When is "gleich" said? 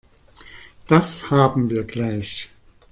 1.83-2.49